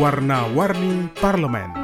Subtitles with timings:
[0.00, 1.79] Warna-warni Parlemen.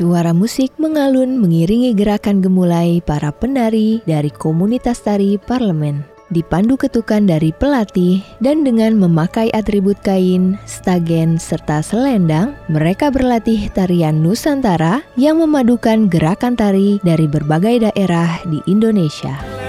[0.00, 6.00] Suara musik mengalun mengiringi gerakan gemulai para penari dari komunitas tari parlemen.
[6.32, 14.24] Dipandu ketukan dari pelatih dan dengan memakai atribut kain, stagen, serta selendang, mereka berlatih tarian
[14.24, 19.59] Nusantara yang memadukan gerakan tari dari berbagai daerah di Indonesia.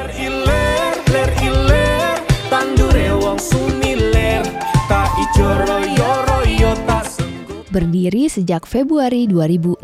[7.72, 9.80] Berdiri sejak Februari 2016,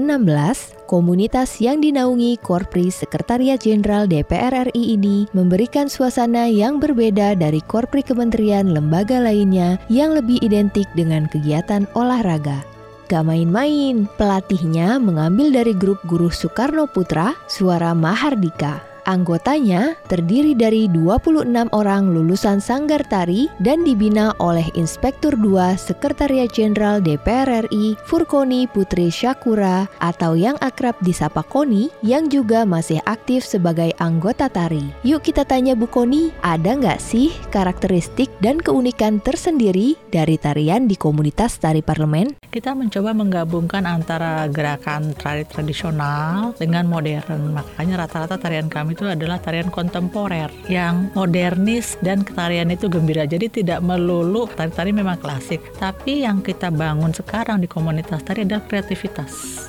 [0.91, 8.03] komunitas yang dinaungi Korpri Sekretariat Jenderal DPR RI ini memberikan suasana yang berbeda dari Korpri
[8.03, 12.59] kementerian lembaga lainnya yang lebih identik dengan kegiatan olahraga.
[13.07, 18.83] Gak main-main, pelatihnya mengambil dari grup guru Soekarno Putra, Suara Mahardika.
[19.07, 26.99] Anggotanya terdiri dari 26 orang lulusan Sanggar Tari dan dibina oleh Inspektur 2 Sekretariat Jenderal
[26.99, 33.95] DPR RI Furkoni Putri Syakura atau yang akrab disapa Koni yang juga masih aktif sebagai
[34.03, 34.83] anggota tari.
[35.07, 40.99] Yuk kita tanya Bu Koni, ada nggak sih karakteristik dan keunikan tersendiri dari tarian di
[40.99, 42.35] komunitas tari parlemen?
[42.57, 47.53] kita mencoba menggabungkan antara gerakan tari tradisional dengan modern.
[47.53, 53.29] Makanya rata-rata tarian kami itu adalah tarian kontemporer yang modernis dan tarian itu gembira.
[53.29, 58.65] Jadi tidak melulu tari-tari memang klasik, tapi yang kita bangun sekarang di komunitas tari adalah
[58.65, 59.61] kreativitas.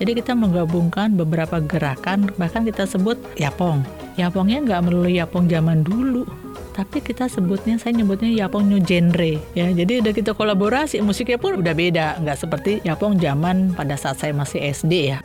[0.00, 3.84] Jadi kita menggabungkan beberapa gerakan, bahkan kita sebut yapong.
[4.16, 6.24] Yapongnya nggak melulu yapong zaman dulu,
[6.72, 11.56] tapi kita sebutnya saya nyebutnya Yapong New Genre ya jadi udah kita kolaborasi musiknya pun
[11.56, 15.24] udah beda nggak seperti Yapong zaman pada saat saya masih SD ya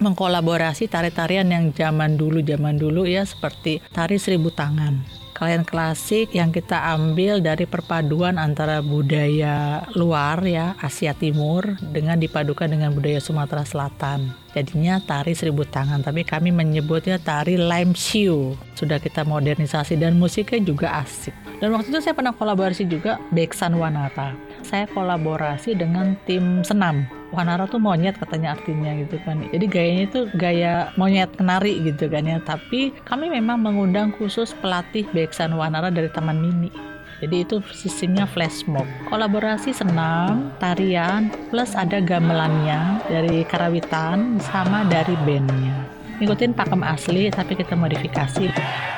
[0.00, 5.22] mengkolaborasi tari-tarian yang zaman dulu zaman dulu ya seperti tari seribu tangan.
[5.32, 12.70] Kalian klasik yang kita ambil dari perpaduan antara budaya luar ya Asia Timur dengan dipadukan
[12.70, 14.30] dengan budaya Sumatera Selatan.
[14.54, 18.54] Jadinya tari seribu tangan tapi kami menyebutnya tari lime shoe.
[18.78, 21.34] Sudah kita modernisasi dan musiknya juga asik.
[21.58, 24.38] Dan waktu itu saya pernah kolaborasi juga Beksan Wanata.
[24.62, 30.20] Saya kolaborasi dengan tim senam Wanara tuh monyet katanya artinya gitu kan jadi gayanya itu
[30.36, 36.12] gaya monyet kenari gitu kan ya tapi kami memang mengundang khusus pelatih Beksan Wanara dari
[36.12, 36.92] Taman Mini
[37.22, 38.82] jadi itu sistemnya flash mob.
[39.06, 46.01] Kolaborasi senam, tarian, plus ada gamelannya dari karawitan sama dari bandnya.
[46.20, 48.52] Ngikutin pakem asli tapi kita modifikasi.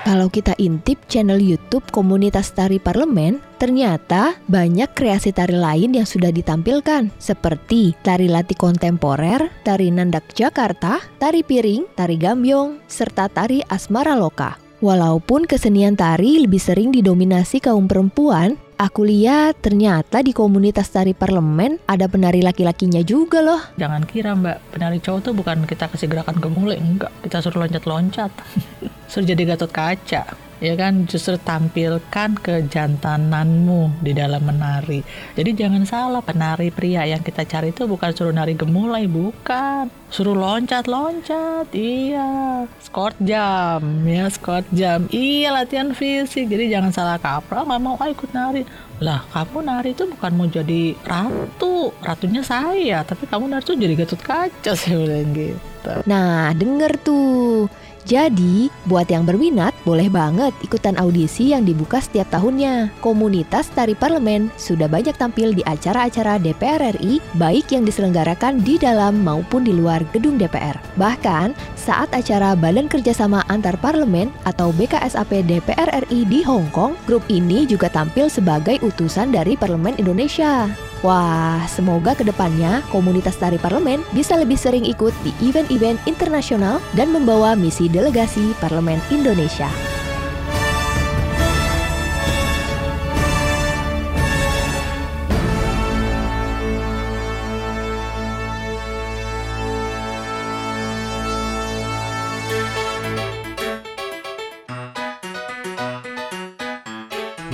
[0.04, 6.28] Kalau kita intip channel YouTube Komunitas Tari Parlemen, ternyata banyak kreasi tari lain yang sudah
[6.28, 14.12] ditampilkan, seperti tari latih kontemporer, tari nandak Jakarta, tari piring, tari gambyong, serta tari asmara
[14.12, 14.60] loka.
[14.84, 21.78] Walaupun kesenian tari lebih sering didominasi kaum perempuan, aku lihat ternyata di komunitas tari parlemen
[21.86, 23.62] ada penari laki-lakinya juga loh.
[23.78, 27.10] Jangan kira mbak, penari cowok tuh bukan kita kasih gerakan gemulai, enggak.
[27.22, 28.30] Kita suruh loncat-loncat.
[29.10, 30.43] suruh jadi gatot kaca.
[30.64, 35.04] Ya kan, justru tampilkan kejantananmu di dalam menari.
[35.36, 39.92] Jadi jangan salah, penari pria yang kita cari itu bukan suruh nari gemulai, bukan.
[40.08, 42.64] Suruh loncat-loncat, iya.
[42.80, 45.04] Skort jam, ya skort jam.
[45.12, 48.64] Iya latihan fisik, jadi jangan salah kaprah, nggak mau ah, ikut nari.
[49.04, 53.92] Lah, kamu nari itu bukan mau jadi ratu, ratunya saya, tapi kamu nari tuh jadi
[54.00, 55.73] gatot kaca, bilang gitu.
[56.08, 57.68] Nah, denger tuh.
[58.04, 62.92] Jadi, buat yang berminat, boleh banget ikutan audisi yang dibuka setiap tahunnya.
[63.00, 69.24] Komunitas Tari Parlemen sudah banyak tampil di acara-acara DPR RI, baik yang diselenggarakan di dalam
[69.24, 70.76] maupun di luar gedung DPR.
[71.00, 77.24] Bahkan, saat acara Badan Kerjasama Antar Parlemen atau BKSAP DPR RI di Hong Kong, grup
[77.32, 80.68] ini juga tampil sebagai utusan dari Parlemen Indonesia.
[81.04, 85.73] Wah, semoga ke depannya komunitas tari parlemen bisa lebih sering ikut di event-event
[86.06, 89.68] internasional dan membawa misi delegasi parlemen Indonesia.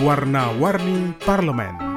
[0.00, 1.89] Warna-warni Parlemen.